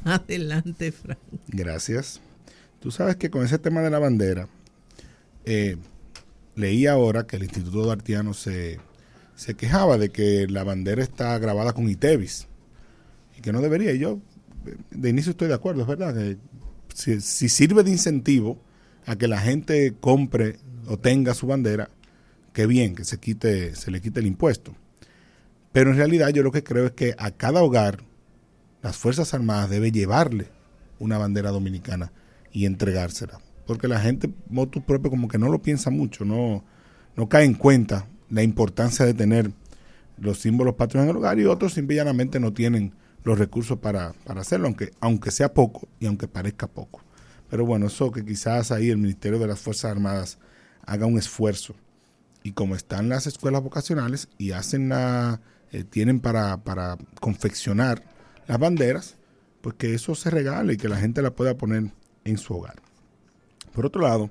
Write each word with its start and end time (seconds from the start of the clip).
Adelante, 0.04 0.92
Frank. 0.92 1.18
Gracias. 1.48 2.20
Tú 2.80 2.90
sabes 2.90 3.16
que 3.16 3.30
con 3.30 3.44
ese 3.44 3.58
tema 3.58 3.82
de 3.82 3.90
la 3.90 3.98
bandera, 3.98 4.48
eh, 5.44 5.76
leí 6.54 6.86
ahora 6.86 7.26
que 7.26 7.36
el 7.36 7.42
Instituto 7.42 7.86
Dartiano 7.86 8.34
se, 8.34 8.80
se 9.36 9.54
quejaba 9.54 9.98
de 9.98 10.10
que 10.10 10.46
la 10.48 10.64
bandera 10.64 11.02
está 11.02 11.38
grabada 11.38 11.72
con 11.72 11.88
ITEVIS 11.88 12.46
y 13.36 13.40
que 13.40 13.52
no 13.52 13.60
debería. 13.60 13.92
Y 13.92 13.98
yo 13.98 14.20
de 14.90 15.10
inicio 15.10 15.30
estoy 15.30 15.48
de 15.48 15.54
acuerdo, 15.54 15.82
es 15.82 15.88
verdad. 15.88 16.14
Si, 16.94 17.20
si 17.20 17.48
sirve 17.48 17.82
de 17.82 17.90
incentivo 17.90 18.58
a 19.06 19.16
que 19.16 19.28
la 19.28 19.40
gente 19.40 19.94
compre 20.00 20.58
o 20.86 20.98
tenga 20.98 21.34
su 21.34 21.46
bandera, 21.46 21.90
qué 22.52 22.66
bien 22.66 22.94
que 22.94 23.04
se 23.04 23.18
quite, 23.18 23.74
se 23.74 23.90
le 23.90 24.00
quite 24.00 24.20
el 24.20 24.26
impuesto. 24.26 24.74
Pero 25.72 25.90
en 25.90 25.96
realidad 25.96 26.30
yo 26.30 26.42
lo 26.42 26.50
que 26.50 26.64
creo 26.64 26.86
es 26.86 26.92
que 26.92 27.14
a 27.18 27.30
cada 27.30 27.62
hogar 27.62 28.02
las 28.82 28.96
Fuerzas 28.96 29.34
Armadas 29.34 29.70
debe 29.70 29.92
llevarle 29.92 30.48
una 30.98 31.18
bandera 31.18 31.50
dominicana 31.50 32.12
y 32.52 32.66
entregársela. 32.66 33.40
Porque 33.66 33.88
la 33.88 34.00
gente, 34.00 34.32
motu 34.48 34.82
propio, 34.82 35.10
como 35.10 35.28
que 35.28 35.38
no 35.38 35.48
lo 35.48 35.62
piensa 35.62 35.90
mucho, 35.90 36.24
no, 36.24 36.64
no 37.16 37.28
cae 37.28 37.44
en 37.44 37.54
cuenta 37.54 38.06
la 38.28 38.42
importancia 38.42 39.04
de 39.04 39.14
tener 39.14 39.52
los 40.18 40.38
símbolos 40.38 40.74
patrios 40.74 41.04
en 41.04 41.10
el 41.10 41.16
hogar 41.16 41.38
y 41.38 41.46
otros 41.46 41.74
simplemente 41.74 42.40
no 42.40 42.52
tienen 42.52 42.92
los 43.24 43.38
recursos 43.38 43.78
para, 43.78 44.12
para 44.24 44.40
hacerlo, 44.40 44.66
aunque, 44.66 44.92
aunque 45.00 45.30
sea 45.30 45.52
poco 45.52 45.88
y 45.98 46.06
aunque 46.06 46.28
parezca 46.28 46.66
poco. 46.66 47.02
Pero 47.48 47.66
bueno, 47.66 47.86
eso 47.86 48.12
que 48.12 48.24
quizás 48.24 48.70
ahí 48.70 48.90
el 48.90 48.98
Ministerio 48.98 49.38
de 49.38 49.46
las 49.46 49.60
Fuerzas 49.60 49.90
Armadas 49.90 50.38
haga 50.86 51.06
un 51.06 51.18
esfuerzo. 51.18 51.74
Y 52.42 52.52
como 52.52 52.74
están 52.74 53.08
las 53.08 53.26
escuelas 53.26 53.62
vocacionales 53.62 54.28
y 54.38 54.52
hacen 54.52 54.88
la, 54.88 55.40
eh, 55.72 55.84
tienen 55.84 56.20
para, 56.20 56.58
para 56.58 56.96
confeccionar 57.20 58.02
las 58.46 58.58
banderas, 58.58 59.16
pues 59.60 59.74
que 59.76 59.94
eso 59.94 60.14
se 60.14 60.30
regale 60.30 60.74
y 60.74 60.76
que 60.76 60.88
la 60.88 60.96
gente 60.96 61.22
la 61.22 61.34
pueda 61.34 61.56
poner 61.56 61.92
en 62.24 62.38
su 62.38 62.54
hogar. 62.54 62.76
Por 63.72 63.86
otro 63.86 64.02
lado, 64.02 64.30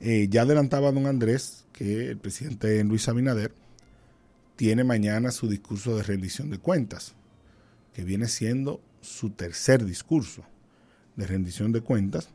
eh, 0.00 0.28
ya 0.30 0.42
adelantaba 0.42 0.92
don 0.92 1.06
Andrés 1.06 1.64
que 1.72 2.10
el 2.10 2.18
presidente 2.18 2.82
Luis 2.84 3.08
Abinader 3.08 3.52
tiene 4.56 4.84
mañana 4.84 5.30
su 5.30 5.48
discurso 5.48 5.96
de 5.96 6.02
rendición 6.02 6.50
de 6.50 6.58
cuentas, 6.58 7.14
que 7.94 8.04
viene 8.04 8.26
siendo 8.26 8.80
su 9.00 9.30
tercer 9.30 9.84
discurso 9.84 10.42
de 11.16 11.26
rendición 11.26 11.72
de 11.72 11.80
cuentas, 11.80 12.30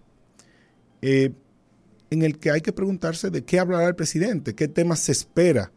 eh, 1.02 1.32
en 2.10 2.22
el 2.22 2.38
que 2.38 2.52
hay 2.52 2.62
que 2.62 2.74
preguntarse 2.74 3.30
de 3.30 3.44
qué 3.44 3.60
hablará 3.60 3.88
el 3.88 3.96
presidente, 3.96 4.56
qué 4.56 4.68
temas 4.68 5.00
se 5.00 5.12
espera 5.12 5.72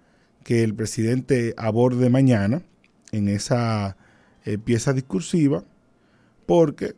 que 0.44 0.62
el 0.62 0.74
presidente 0.74 1.54
aborde 1.56 2.10
mañana 2.10 2.62
en 3.10 3.28
esa 3.28 3.96
eh, 4.46 4.56
pieza 4.56 4.94
discursiva, 4.94 5.64
porque 6.46 6.94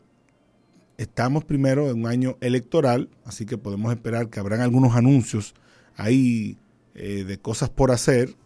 estamos 0.96 1.44
primero 1.44 1.90
en 1.90 2.00
un 2.00 2.06
año 2.06 2.36
electoral, 2.40 3.08
así 3.24 3.44
que 3.46 3.58
podemos 3.58 3.92
esperar 3.92 4.28
que 4.28 4.38
habrán 4.38 4.60
algunos 4.60 4.94
anuncios 4.94 5.54
ahí 5.96 6.56
eh, 6.94 7.24
de 7.24 7.38
cosas 7.38 7.70
por 7.70 7.90
hacer 7.90 8.36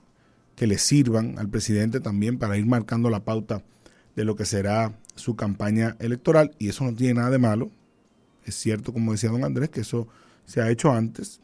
que 0.56 0.66
le 0.66 0.78
sirvan 0.78 1.38
al 1.38 1.48
presidente 1.48 2.00
también 2.00 2.38
para 2.38 2.56
ir 2.56 2.64
marcando 2.64 3.10
la 3.10 3.24
pauta 3.24 3.62
de 4.16 4.24
lo 4.24 4.36
que 4.36 4.46
será 4.46 4.98
su 5.14 5.36
campaña 5.36 5.96
electoral, 5.98 6.54
y 6.58 6.68
eso 6.68 6.84
no 6.84 6.94
tiene 6.94 7.14
nada 7.14 7.30
de 7.30 7.38
malo. 7.38 7.70
Es 8.44 8.54
cierto, 8.54 8.92
como 8.94 9.12
decía 9.12 9.30
don 9.30 9.44
Andrés, 9.44 9.68
que 9.68 9.82
eso 9.82 10.08
se 10.46 10.60
ha 10.62 10.70
hecho 10.70 10.90
antes 10.90 11.42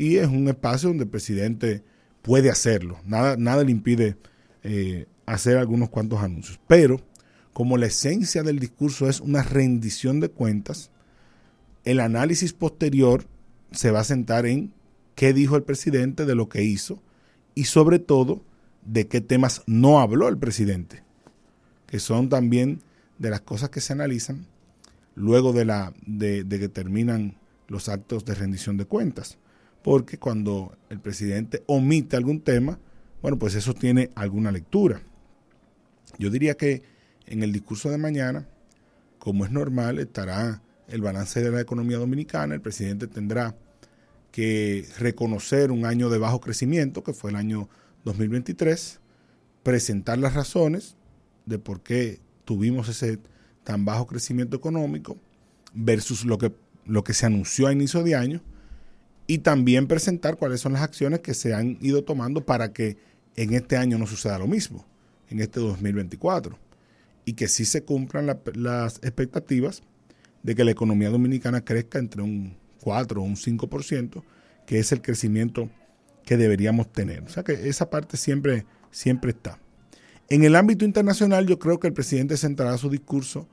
y 0.00 0.16
es 0.16 0.28
un 0.28 0.48
espacio 0.48 0.88
donde 0.88 1.04
el 1.04 1.10
presidente 1.10 1.82
puede 2.22 2.48
hacerlo. 2.48 2.98
Nada, 3.04 3.36
nada 3.36 3.64
le 3.64 3.70
impide 3.70 4.16
eh, 4.62 5.04
hacer 5.34 5.58
algunos 5.58 5.90
cuantos 5.90 6.20
anuncios. 6.20 6.60
Pero 6.66 7.00
como 7.52 7.76
la 7.76 7.86
esencia 7.86 8.42
del 8.42 8.58
discurso 8.58 9.08
es 9.08 9.20
una 9.20 9.42
rendición 9.42 10.20
de 10.20 10.30
cuentas, 10.30 10.90
el 11.84 12.00
análisis 12.00 12.52
posterior 12.52 13.24
se 13.72 13.90
va 13.90 14.00
a 14.00 14.04
sentar 14.04 14.46
en 14.46 14.72
qué 15.14 15.32
dijo 15.32 15.56
el 15.56 15.62
presidente 15.62 16.26
de 16.26 16.34
lo 16.34 16.48
que 16.48 16.62
hizo 16.62 17.02
y 17.54 17.64
sobre 17.64 17.98
todo 17.98 18.42
de 18.84 19.06
qué 19.06 19.20
temas 19.20 19.62
no 19.66 20.00
habló 20.00 20.28
el 20.28 20.38
presidente, 20.38 21.02
que 21.86 21.98
son 21.98 22.28
también 22.28 22.80
de 23.18 23.30
las 23.30 23.40
cosas 23.40 23.70
que 23.70 23.80
se 23.80 23.92
analizan 23.92 24.46
luego 25.14 25.52
de, 25.52 25.64
la, 25.64 25.92
de, 26.06 26.44
de 26.44 26.58
que 26.58 26.68
terminan 26.68 27.36
los 27.68 27.88
actos 27.88 28.24
de 28.24 28.34
rendición 28.34 28.76
de 28.76 28.86
cuentas. 28.86 29.38
Porque 29.82 30.18
cuando 30.18 30.76
el 30.88 31.00
presidente 31.00 31.62
omite 31.66 32.16
algún 32.16 32.40
tema, 32.40 32.78
bueno, 33.22 33.38
pues 33.38 33.54
eso 33.54 33.74
tiene 33.74 34.10
alguna 34.14 34.50
lectura. 34.52 35.02
Yo 36.20 36.28
diría 36.28 36.54
que 36.54 36.82
en 37.26 37.42
el 37.42 37.50
discurso 37.50 37.88
de 37.90 37.96
mañana, 37.96 38.46
como 39.18 39.46
es 39.46 39.50
normal, 39.50 39.98
estará 39.98 40.62
el 40.86 41.00
balance 41.00 41.42
de 41.42 41.50
la 41.50 41.62
economía 41.62 41.96
dominicana. 41.96 42.54
El 42.54 42.60
presidente 42.60 43.06
tendrá 43.06 43.56
que 44.30 44.86
reconocer 44.98 45.72
un 45.72 45.86
año 45.86 46.10
de 46.10 46.18
bajo 46.18 46.40
crecimiento, 46.40 47.02
que 47.02 47.14
fue 47.14 47.30
el 47.30 47.36
año 47.36 47.70
2023, 48.04 49.00
presentar 49.62 50.18
las 50.18 50.34
razones 50.34 50.96
de 51.46 51.58
por 51.58 51.82
qué 51.82 52.20
tuvimos 52.44 52.90
ese 52.90 53.18
tan 53.64 53.86
bajo 53.86 54.06
crecimiento 54.06 54.56
económico 54.56 55.16
versus 55.72 56.26
lo 56.26 56.36
que 56.36 56.52
lo 56.84 57.02
que 57.04 57.14
se 57.14 57.26
anunció 57.26 57.66
a 57.66 57.72
inicio 57.72 58.02
de 58.02 58.14
año 58.14 58.42
y 59.26 59.38
también 59.38 59.86
presentar 59.86 60.36
cuáles 60.36 60.60
son 60.60 60.72
las 60.72 60.82
acciones 60.82 61.20
que 61.20 61.34
se 61.34 61.54
han 61.54 61.78
ido 61.80 62.04
tomando 62.04 62.44
para 62.44 62.72
que 62.72 62.98
en 63.36 63.54
este 63.54 63.76
año 63.76 63.96
no 63.96 64.06
suceda 64.06 64.38
lo 64.38 64.48
mismo, 64.48 64.84
en 65.30 65.40
este 65.40 65.60
2024, 65.60 66.58
y 67.24 67.32
que 67.32 67.48
sí 67.48 67.64
se 67.64 67.84
cumplan 67.84 68.38
las 68.54 68.96
expectativas 68.96 69.82
de 70.42 70.54
que 70.54 70.64
la 70.64 70.70
economía 70.70 71.10
dominicana 71.10 71.64
crezca 71.64 71.98
entre 71.98 72.22
un 72.22 72.56
4 72.82 73.20
o 73.20 73.24
un 73.24 73.36
5%, 73.36 74.22
que 74.66 74.78
es 74.78 74.92
el 74.92 75.02
crecimiento 75.02 75.70
que 76.24 76.36
deberíamos 76.36 76.92
tener. 76.92 77.22
O 77.22 77.28
sea 77.28 77.42
que 77.42 77.68
esa 77.68 77.90
parte 77.90 78.16
siempre, 78.16 78.66
siempre 78.90 79.30
está. 79.30 79.58
En 80.28 80.44
el 80.44 80.56
ámbito 80.56 80.84
internacional 80.84 81.46
yo 81.46 81.58
creo 81.58 81.80
que 81.80 81.88
el 81.88 81.92
presidente 81.94 82.36
centrará 82.36 82.76
su 82.78 82.90
discurso 82.90 83.48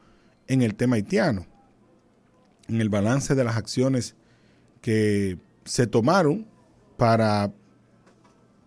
en 0.47 0.61
el 0.61 0.75
tema 0.75 0.95
haitiano 0.95 1.45
en 2.67 2.81
el 2.81 2.89
balance 2.89 3.35
de 3.35 3.43
las 3.43 3.57
acciones 3.57 4.15
que 4.81 5.37
se 5.65 5.87
tomaron 5.87 6.47
para 6.97 7.51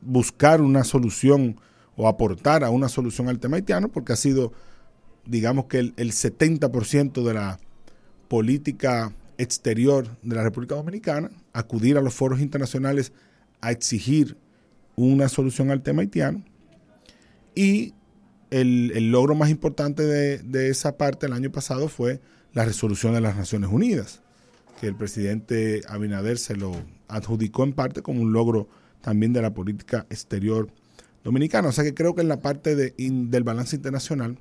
buscar 0.00 0.60
una 0.60 0.84
solución 0.84 1.60
o 2.00 2.08
aportar 2.08 2.64
a 2.64 2.70
una 2.70 2.88
solución 2.88 3.28
al 3.28 3.38
tema 3.38 3.58
haitiano, 3.58 3.88
porque 3.88 4.14
ha 4.14 4.16
sido, 4.16 4.54
digamos 5.26 5.66
que 5.66 5.78
el, 5.78 5.94
70% 5.94 7.22
de 7.22 7.34
la 7.34 7.60
política 8.26 9.12
exterior 9.36 10.08
de 10.22 10.34
la 10.34 10.42
República 10.42 10.76
Dominicana, 10.76 11.30
acudir 11.52 11.98
a 11.98 12.00
los 12.00 12.14
foros 12.14 12.40
internacionales 12.40 13.12
a 13.60 13.70
exigir 13.70 14.38
una 14.96 15.28
solución 15.28 15.70
al 15.70 15.82
tema 15.82 16.00
haitiano. 16.00 16.42
Y 17.54 17.92
el, 18.48 19.12
logro 19.12 19.34
más 19.34 19.50
importante 19.50 20.02
de, 20.02 20.38
de, 20.38 20.70
esa 20.70 20.96
parte 20.96 21.26
el 21.26 21.34
año 21.34 21.52
pasado 21.52 21.88
fue 21.88 22.22
la 22.54 22.64
resolución 22.64 23.12
de 23.12 23.20
las 23.20 23.36
Naciones 23.36 23.68
Unidas, 23.70 24.22
que 24.80 24.86
el 24.86 24.94
presidente 24.94 25.82
Abinader 25.86 26.38
se 26.38 26.56
lo 26.56 26.72
adjudicó 27.08 27.64
en 27.64 27.74
parte 27.74 28.00
como 28.00 28.22
un 28.22 28.32
logro 28.32 28.68
también 29.02 29.34
de 29.34 29.42
la 29.42 29.52
política 29.52 30.06
exterior 30.08 30.70
dominicana. 31.24 31.68
O 31.68 31.72
sea 31.72 31.84
que 31.84 31.94
creo 31.94 32.14
que 32.14 32.22
en 32.22 32.28
la 32.28 32.40
parte 32.40 32.74
de, 32.76 32.94
del 32.96 33.44
balance 33.44 33.76
internacional 33.76 34.38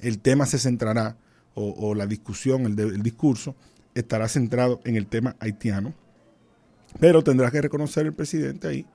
el 0.00 0.18
tema 0.18 0.46
se 0.46 0.58
centrará, 0.58 1.16
o, 1.54 1.94
la 1.94 2.06
discusión, 2.06 2.64
el, 2.64 3.02
discurso, 3.02 3.54
estará 3.94 4.28
centrado 4.28 4.80
en 4.84 4.96
el 4.96 5.06
tema 5.06 5.36
haitiano, 5.40 5.92
pero 6.98 7.22
tendrá 7.22 7.50
que 7.50 7.60
reconocer 7.60 8.06
el 8.06 8.14
presidente 8.14 8.68
ahí 8.68 8.86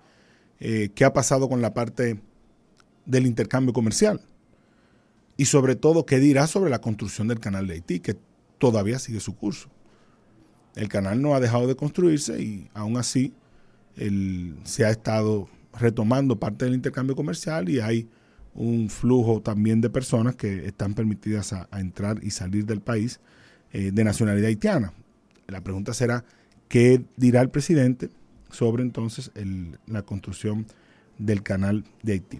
eh, 0.60 0.90
qué 0.96 1.06
ha 1.06 1.14
pasado 1.14 1.48
con 1.48 1.62
la 1.62 1.74
parte 1.74 2.20
del 3.06 3.28
intercambio 3.28 3.74
comercial 3.74 4.22
y 5.38 5.46
sobre 5.46 5.76
todo 5.76 6.06
qué 6.06 6.20
dirá 6.20 6.48
sobre 6.48 6.72
la 6.72 6.80
construcción 6.80 7.28
del 7.28 7.40
canal 7.40 7.68
de 7.68 7.76
Haití, 7.76 8.00
que 8.00 8.18
todavía 8.58 9.00
sigue 9.00 9.20
su 9.20 9.36
curso. 9.36 9.70
El 10.76 10.90
canal 10.90 11.22
no 11.22 11.36
ha 11.36 11.40
dejado 11.40 11.68
de 11.68 11.76
construirse 11.76 12.42
y 12.42 12.70
aún 12.74 12.98
así 12.98 13.34
se 14.64 14.86
ha 14.86 14.90
estado 14.90 15.50
retomando 15.78 16.40
parte 16.40 16.66
del 16.66 16.74
intercambio 16.74 17.16
comercial 17.16 17.70
y 17.70 17.80
hay 17.80 18.08
un 18.54 18.90
flujo 18.90 19.42
también 19.42 19.82
de 19.82 19.90
personas 19.90 20.36
que 20.36 20.66
están 20.66 20.94
permitidas 20.94 21.54
a, 21.54 21.68
entrar 21.74 22.24
y 22.24 22.32
salir 22.32 22.66
del 22.66 22.82
país 22.82 23.20
eh, 23.74 23.92
de 23.94 24.04
nacionalidad 24.04 24.48
haitiana. 24.48 24.94
La 25.48 25.62
pregunta 25.62 25.94
será, 25.94 26.24
¿qué 26.70 27.04
dirá 27.18 27.42
el 27.42 27.50
presidente 27.50 28.10
sobre 28.50 28.84
entonces 28.84 29.32
la 29.86 30.02
construcción 30.04 30.66
del 31.18 31.44
canal 31.44 31.84
de 32.02 32.14
Haití? 32.14 32.40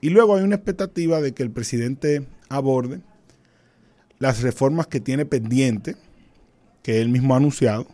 Y 0.00 0.10
luego 0.10 0.36
hay 0.36 0.42
una 0.42 0.56
expectativa 0.56 1.20
de 1.20 1.32
que 1.32 1.42
el 1.42 1.50
presidente 1.50 2.26
aborde 2.48 3.00
las 4.18 4.42
reformas 4.42 4.86
que 4.86 5.00
tiene 5.00 5.26
pendiente, 5.26 5.96
que 6.82 7.00
él 7.00 7.08
mismo 7.08 7.34
ha 7.34 7.38
anunciado, 7.38 7.86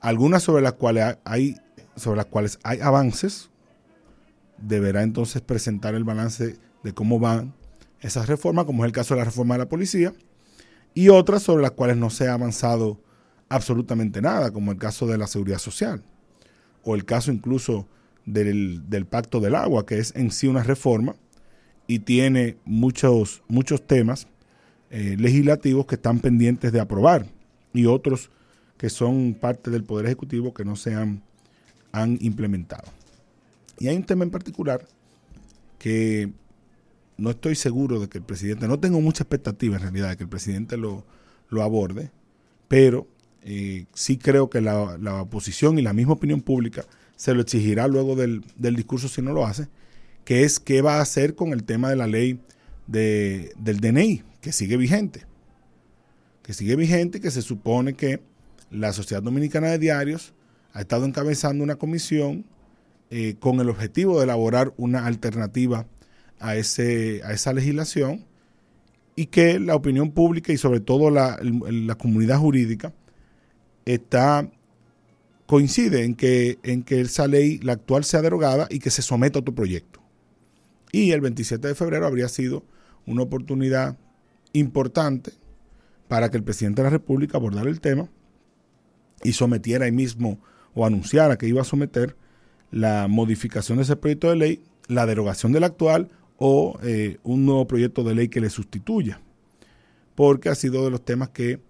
algunas 0.00 0.42
sobre 0.42 0.62
las 0.62 0.74
cuales 0.74 1.18
hay, 1.24 1.56
sobre 1.96 2.18
las 2.18 2.26
cuales 2.26 2.58
hay 2.62 2.80
avances, 2.80 3.50
deberá 4.58 5.02
entonces 5.02 5.42
presentar 5.42 5.94
el 5.94 6.04
balance 6.04 6.56
de 6.82 6.94
cómo 6.94 7.18
van 7.18 7.54
esas 8.00 8.28
reformas, 8.28 8.64
como 8.66 8.84
es 8.84 8.88
el 8.88 8.92
caso 8.92 9.14
de 9.14 9.20
la 9.20 9.24
reforma 9.24 9.54
de 9.54 9.60
la 9.60 9.68
policía, 9.68 10.12
y 10.94 11.08
otras 11.08 11.42
sobre 11.42 11.62
las 11.62 11.72
cuales 11.72 11.96
no 11.96 12.10
se 12.10 12.28
ha 12.28 12.34
avanzado 12.34 13.00
absolutamente 13.48 14.20
nada, 14.20 14.52
como 14.52 14.72
el 14.72 14.78
caso 14.78 15.06
de 15.06 15.18
la 15.18 15.26
seguridad 15.26 15.58
social, 15.58 16.02
o 16.82 16.94
el 16.94 17.04
caso 17.04 17.32
incluso 17.32 17.88
del, 18.26 18.88
del 18.88 19.06
pacto 19.06 19.40
del 19.40 19.54
agua, 19.54 19.86
que 19.86 19.98
es 19.98 20.14
en 20.14 20.30
sí 20.30 20.46
una 20.46 20.62
reforma 20.62 21.16
y 21.86 22.00
tiene 22.00 22.56
muchos, 22.64 23.42
muchos 23.48 23.86
temas 23.86 24.26
eh, 24.90 25.16
legislativos 25.18 25.86
que 25.86 25.96
están 25.96 26.20
pendientes 26.20 26.72
de 26.72 26.80
aprobar 26.80 27.26
y 27.72 27.86
otros 27.86 28.30
que 28.76 28.90
son 28.90 29.34
parte 29.34 29.70
del 29.70 29.84
Poder 29.84 30.06
Ejecutivo 30.06 30.54
que 30.54 30.64
no 30.64 30.76
se 30.76 30.94
han, 30.94 31.22
han 31.92 32.18
implementado. 32.20 32.84
Y 33.78 33.88
hay 33.88 33.96
un 33.96 34.04
tema 34.04 34.24
en 34.24 34.30
particular 34.30 34.86
que 35.78 36.32
no 37.16 37.30
estoy 37.30 37.54
seguro 37.54 38.00
de 38.00 38.08
que 38.08 38.18
el 38.18 38.24
presidente, 38.24 38.66
no 38.68 38.80
tengo 38.80 39.00
mucha 39.00 39.22
expectativa 39.22 39.76
en 39.76 39.82
realidad 39.82 40.10
de 40.10 40.16
que 40.16 40.24
el 40.24 40.28
presidente 40.28 40.76
lo, 40.76 41.04
lo 41.48 41.62
aborde, 41.62 42.10
pero 42.68 43.06
eh, 43.42 43.86
sí 43.94 44.16
creo 44.16 44.50
que 44.50 44.60
la, 44.60 44.96
la, 44.98 45.22
oposición 45.22 45.78
y 45.78 45.82
la 45.82 45.92
misma 45.92 46.14
opinión 46.14 46.40
pública 46.40 46.84
se 47.16 47.34
lo 47.34 47.42
exigirá 47.42 47.86
luego 47.86 48.16
del, 48.16 48.42
del, 48.56 48.74
discurso 48.74 49.08
si 49.08 49.22
no 49.22 49.32
lo 49.32 49.46
hace, 49.46 49.68
que 50.24 50.44
es 50.44 50.58
qué 50.58 50.82
va 50.82 50.96
a 50.96 51.02
hacer 51.02 51.34
con 51.34 51.52
el 51.52 51.64
tema 51.64 51.90
de 51.90 51.96
la 51.96 52.06
ley 52.06 52.40
de, 52.86 53.52
del 53.58 53.80
DNI, 53.80 54.22
que 54.40 54.52
sigue 54.52 54.76
vigente. 54.76 55.26
Que 56.42 56.52
sigue 56.52 56.76
vigente 56.76 57.18
y 57.18 57.20
que 57.20 57.30
se 57.30 57.42
supone 57.42 57.94
que 57.94 58.20
la 58.70 58.92
Sociedad 58.92 59.22
Dominicana 59.22 59.68
de 59.68 59.78
Diarios 59.78 60.34
ha 60.72 60.80
estado 60.80 61.04
encabezando 61.04 61.62
una 61.62 61.76
comisión 61.76 62.44
eh, 63.10 63.36
con 63.38 63.60
el 63.60 63.68
objetivo 63.68 64.18
de 64.18 64.24
elaborar 64.24 64.72
una 64.76 65.06
alternativa 65.06 65.86
a, 66.40 66.56
ese, 66.56 67.22
a 67.24 67.32
esa 67.32 67.52
legislación 67.52 68.24
y 69.16 69.26
que 69.26 69.58
la 69.60 69.74
opinión 69.74 70.10
pública 70.10 70.52
y 70.52 70.58
sobre 70.58 70.80
todo 70.80 71.10
la, 71.10 71.38
la 71.42 71.94
comunidad 71.94 72.38
jurídica 72.38 72.92
está 73.84 74.50
coincide 75.46 76.04
en 76.04 76.14
que, 76.14 76.58
en 76.62 76.82
que 76.82 77.00
esa 77.00 77.26
ley, 77.26 77.58
la 77.58 77.74
actual, 77.74 78.04
sea 78.04 78.22
derogada 78.22 78.66
y 78.70 78.78
que 78.78 78.90
se 78.90 79.02
someta 79.02 79.38
a 79.38 79.42
otro 79.42 79.54
proyecto. 79.54 80.00
Y 80.90 81.10
el 81.12 81.20
27 81.20 81.68
de 81.68 81.74
febrero 81.74 82.06
habría 82.06 82.28
sido 82.28 82.64
una 83.06 83.22
oportunidad 83.22 83.98
importante 84.52 85.32
para 86.08 86.30
que 86.30 86.36
el 86.36 86.44
presidente 86.44 86.82
de 86.82 86.86
la 86.86 86.90
República 86.90 87.36
abordara 87.36 87.68
el 87.68 87.80
tema 87.80 88.08
y 89.22 89.32
sometiera 89.32 89.86
ahí 89.86 89.92
mismo 89.92 90.38
o 90.74 90.86
anunciara 90.86 91.36
que 91.36 91.48
iba 91.48 91.62
a 91.62 91.64
someter 91.64 92.16
la 92.74 93.06
modificación 93.06 93.78
de 93.78 93.84
ese 93.84 93.94
proyecto 93.94 94.30
de 94.30 94.36
ley, 94.36 94.64
la 94.88 95.06
derogación 95.06 95.52
del 95.52 95.62
actual 95.62 96.10
o 96.38 96.76
eh, 96.82 97.18
un 97.22 97.46
nuevo 97.46 97.68
proyecto 97.68 98.02
de 98.02 98.16
ley 98.16 98.28
que 98.28 98.40
le 98.40 98.50
sustituya. 98.50 99.20
Porque 100.16 100.48
ha 100.48 100.56
sido 100.56 100.84
de 100.84 100.90
los 100.90 101.04
temas 101.04 101.28
que 101.28 101.60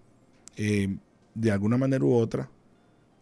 eh, 0.57 0.97
de 1.35 1.51
alguna 1.51 1.77
manera 1.77 2.03
u 2.03 2.11
otra 2.11 2.49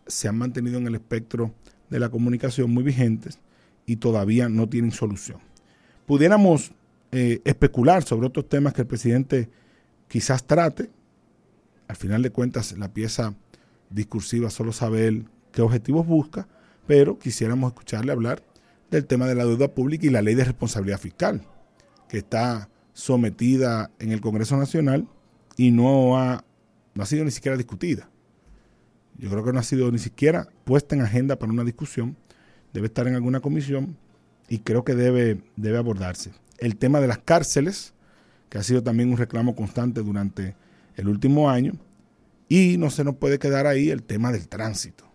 se 0.08 0.30
han 0.30 0.38
mantenido 0.38 0.78
en 0.78 0.88
el 0.88 0.96
espectro 0.96 1.54
de 1.90 2.00
la 2.00 2.08
comunicación 2.08 2.72
muy 2.72 2.84
vigentes 2.84 3.40
y 3.86 3.98
todavía 3.98 4.48
no 4.48 4.70
tienen 4.70 4.92
solución. 4.92 5.40
Pudiéramos 6.06 6.72
eh, 7.12 7.42
especular 7.44 8.04
sobre 8.04 8.28
otros 8.28 8.48
temas 8.48 8.72
que 8.72 8.84
el 8.84 8.88
presidente 8.88 9.50
quizás 10.08 10.48
trate. 10.48 10.90
Al 11.90 11.98
final 11.98 12.22
de 12.22 12.30
cuentas, 12.30 12.78
la 12.78 12.94
pieza 12.94 13.36
discursiva 13.90 14.50
solo 14.50 14.72
sabe 14.72 15.08
él 15.08 15.26
qué 15.52 15.62
objetivos 15.62 16.08
busca, 16.08 16.48
pero 16.88 17.18
quisiéramos 17.18 17.72
escucharle 17.72 18.12
hablar 18.12 18.44
del 18.92 19.06
tema 19.06 19.28
de 19.28 19.36
la 19.36 19.46
deuda 19.46 19.74
pública 19.74 20.06
y 20.06 20.10
la 20.10 20.22
ley 20.22 20.36
de 20.36 20.44
responsabilidad 20.44 21.00
fiscal, 21.00 21.42
que 22.08 22.20
está 22.20 22.70
sometida 22.94 23.92
en 24.00 24.12
el 24.12 24.22
Congreso 24.22 24.56
Nacional 24.58 25.08
y 25.58 25.72
no 25.72 26.18
ha, 26.18 26.44
no 26.94 27.04
ha 27.04 27.06
sido 27.06 27.26
ni 27.26 27.32
siquiera 27.32 27.58
discutida. 27.58 28.10
Yo 29.18 29.30
creo 29.30 29.44
que 29.44 29.54
no 29.54 29.60
ha 29.60 29.64
sido 29.64 29.92
ni 29.92 30.00
siquiera 30.00 30.48
puesta 30.64 30.96
en 30.96 31.02
agenda 31.02 31.38
para 31.38 31.52
una 31.52 31.64
discusión. 31.64 32.18
Debe 32.74 32.88
estar 32.88 33.08
en 33.08 33.16
alguna 33.16 33.40
comisión 33.40 33.98
y 34.48 34.60
creo 34.60 34.84
que 34.84 34.96
debe, 34.96 35.42
debe 35.56 35.78
abordarse. 35.78 36.32
El 36.58 36.78
tema 36.78 37.00
de 37.00 37.08
las 37.08 37.20
cárceles, 37.20 37.94
que 38.50 38.58
ha 38.58 38.64
sido 38.64 38.84
también 38.84 39.10
un 39.10 39.18
reclamo 39.18 39.56
constante 39.56 40.02
durante 40.02 40.56
el 40.96 41.08
último 41.08 41.50
año. 41.50 41.74
Y 42.50 42.78
no 42.78 42.90
se 42.90 43.04
nos 43.04 43.16
puede 43.16 43.40
quedar 43.40 43.68
ahí 43.68 43.90
el 43.90 44.04
tema 44.04 44.32
del 44.32 44.48
tránsito, 44.48 45.06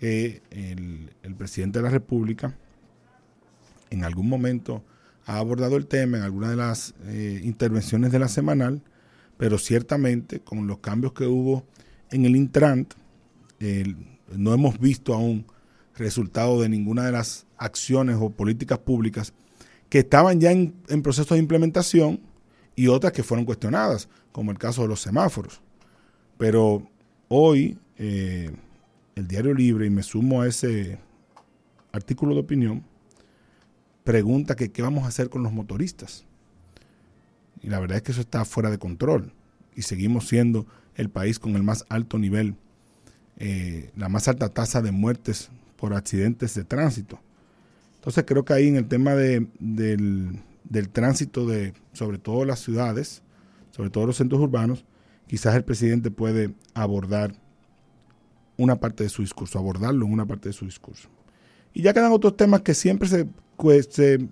que 0.00 0.40
el, 0.50 1.10
presidente 1.36 1.78
de 1.78 1.82
la 1.82 1.90
República 1.90 2.56
en 3.90 4.02
algún 4.02 4.30
momento 4.30 4.82
ha 5.26 5.36
abordado 5.36 5.76
el 5.76 5.86
tema 5.86 6.16
en 6.16 6.22
alguna 6.22 6.48
de 6.48 6.56
las 6.56 6.94
eh, 7.04 7.42
intervenciones 7.44 8.10
de 8.10 8.18
la 8.18 8.28
semanal, 8.28 8.82
pero 9.36 9.58
ciertamente 9.58 10.40
con 10.40 10.66
los 10.66 10.78
cambios 10.78 11.12
que 11.12 11.26
hubo 11.26 11.66
en 12.10 12.24
el 12.24 12.34
Intrant, 12.34 12.94
no 14.34 14.54
hemos 14.54 14.80
visto 14.80 15.12
aún 15.12 15.44
resultado 15.96 16.62
de 16.62 16.70
ninguna 16.70 17.04
de 17.04 17.12
las 17.12 17.46
acciones 17.58 18.16
o 18.18 18.30
políticas 18.30 18.78
públicas 18.78 19.34
que 19.90 19.98
estaban 19.98 20.40
ya 20.40 20.50
en, 20.50 20.72
proceso 21.02 21.34
de 21.34 21.40
implementación 21.40 22.20
y 22.74 22.86
otras 22.86 23.12
que 23.12 23.22
fueron 23.22 23.44
cuestionadas, 23.44 24.08
como 24.32 24.50
el 24.50 24.58
caso 24.58 24.80
de 24.82 24.88
los 24.88 25.02
semáforos. 25.02 25.60
Pero 26.38 26.88
hoy 27.28 27.78
eh, 27.98 28.50
el 29.20 29.28
Diario 29.28 29.54
Libre, 29.54 29.86
y 29.86 29.90
me 29.90 30.02
sumo 30.02 30.42
a 30.42 30.48
ese 30.48 30.98
artículo 31.92 32.34
de 32.34 32.40
opinión, 32.40 32.84
pregunta 34.02 34.56
que 34.56 34.72
qué 34.72 34.82
vamos 34.82 35.04
a 35.04 35.08
hacer 35.08 35.28
con 35.28 35.42
los 35.42 35.52
motoristas. 35.52 36.24
Y 37.62 37.68
la 37.68 37.78
verdad 37.78 37.98
es 37.98 38.02
que 38.02 38.12
eso 38.12 38.22
está 38.22 38.44
fuera 38.44 38.70
de 38.70 38.78
control. 38.78 39.32
Y 39.76 39.82
seguimos 39.82 40.26
siendo 40.26 40.66
el 40.94 41.10
país 41.10 41.38
con 41.38 41.54
el 41.54 41.62
más 41.62 41.84
alto 41.88 42.18
nivel, 42.18 42.56
eh, 43.36 43.90
la 43.94 44.08
más 44.08 44.26
alta 44.26 44.48
tasa 44.48 44.80
de 44.80 44.90
muertes 44.90 45.50
por 45.76 45.94
accidentes 45.94 46.54
de 46.54 46.64
tránsito. 46.64 47.20
Entonces 47.96 48.24
creo 48.26 48.44
que 48.44 48.54
ahí 48.54 48.68
en 48.68 48.76
el 48.76 48.88
tema 48.88 49.14
de, 49.14 49.46
del, 49.58 50.40
del 50.64 50.88
tránsito 50.88 51.46
de 51.46 51.74
sobre 51.92 52.18
todo 52.18 52.46
las 52.46 52.60
ciudades, 52.60 53.22
sobre 53.70 53.90
todo 53.90 54.06
los 54.06 54.16
centros 54.16 54.40
urbanos, 54.40 54.86
quizás 55.26 55.54
el 55.54 55.64
presidente 55.64 56.10
puede 56.10 56.54
abordar 56.72 57.34
una 58.62 58.76
parte 58.76 59.04
de 59.04 59.10
su 59.10 59.22
discurso, 59.22 59.58
abordarlo 59.58 60.06
en 60.06 60.12
una 60.12 60.26
parte 60.26 60.50
de 60.50 60.52
su 60.52 60.66
discurso. 60.66 61.08
Y 61.72 61.82
ya 61.82 61.94
quedan 61.94 62.12
otros 62.12 62.36
temas 62.36 62.62
que 62.62 62.74
siempre 62.74 63.08
se, 63.08 63.26
pues, 63.56 63.88
se 63.90 64.28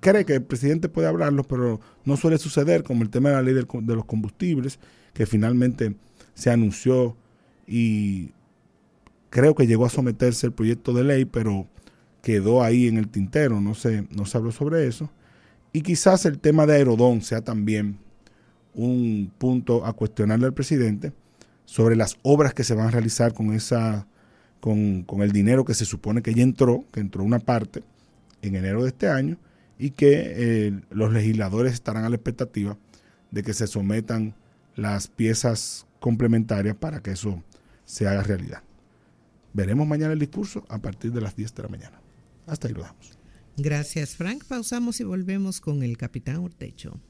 cree 0.00 0.24
que 0.24 0.34
el 0.34 0.42
presidente 0.42 0.88
puede 0.88 1.08
hablarlos, 1.08 1.46
pero 1.46 1.80
no 2.04 2.16
suele 2.16 2.38
suceder, 2.38 2.84
como 2.84 3.02
el 3.02 3.10
tema 3.10 3.30
de 3.30 3.34
la 3.36 3.42
ley 3.42 3.54
de 3.54 3.94
los 3.94 4.04
combustibles, 4.04 4.78
que 5.14 5.26
finalmente 5.26 5.96
se 6.34 6.50
anunció 6.50 7.16
y 7.66 8.30
creo 9.30 9.54
que 9.54 9.66
llegó 9.66 9.86
a 9.86 9.90
someterse 9.90 10.46
el 10.46 10.52
proyecto 10.52 10.92
de 10.92 11.04
ley, 11.04 11.24
pero 11.24 11.66
quedó 12.22 12.62
ahí 12.62 12.86
en 12.86 12.98
el 12.98 13.08
tintero, 13.08 13.60
no 13.60 13.74
se, 13.74 14.06
no 14.10 14.26
se 14.26 14.38
habló 14.38 14.52
sobre 14.52 14.86
eso. 14.86 15.10
Y 15.72 15.82
quizás 15.82 16.24
el 16.26 16.38
tema 16.38 16.66
de 16.66 16.74
Aerodón 16.74 17.22
sea 17.22 17.42
también 17.42 17.98
un 18.74 19.32
punto 19.38 19.84
a 19.84 19.92
cuestionarle 19.92 20.46
al 20.46 20.54
presidente 20.54 21.12
sobre 21.64 21.96
las 21.96 22.16
obras 22.22 22.54
que 22.54 22.64
se 22.64 22.74
van 22.74 22.88
a 22.88 22.90
realizar 22.90 23.34
con 23.34 23.52
esa 23.52 24.06
con, 24.60 25.02
con, 25.02 25.22
el 25.22 25.32
dinero 25.32 25.64
que 25.64 25.74
se 25.74 25.84
supone 25.84 26.22
que 26.22 26.34
ya 26.34 26.42
entró, 26.42 26.84
que 26.92 27.00
entró 27.00 27.24
una 27.24 27.40
parte 27.40 27.82
en 28.42 28.54
enero 28.54 28.82
de 28.82 28.90
este 28.90 29.08
año, 29.08 29.38
y 29.82 29.90
que 29.90 30.34
eh, 30.36 30.80
los 30.90 31.12
legisladores 31.12 31.72
estarán 31.72 32.04
a 32.04 32.08
la 32.08 32.14
expectativa 32.14 32.78
de 33.32 33.42
que 33.42 33.52
se 33.52 33.66
sometan 33.66 34.34
las 34.76 35.08
piezas 35.08 35.86
complementarias 35.98 36.76
para 36.76 37.02
que 37.02 37.10
eso 37.10 37.42
se 37.84 38.06
haga 38.06 38.22
realidad. 38.22 38.62
Veremos 39.52 39.86
mañana 39.86 40.12
el 40.12 40.20
discurso 40.20 40.64
a 40.68 40.78
partir 40.78 41.12
de 41.12 41.20
las 41.20 41.34
10 41.34 41.54
de 41.56 41.62
la 41.64 41.68
mañana. 41.68 42.00
Hasta 42.46 42.68
ahí 42.68 42.74
lo 42.74 42.82
damos. 42.82 43.18
Gracias, 43.56 44.14
Frank. 44.14 44.44
Pausamos 44.44 45.00
y 45.00 45.04
volvemos 45.04 45.60
con 45.60 45.82
el 45.82 45.96
capitán 45.96 46.38
Urtecho. 46.38 47.00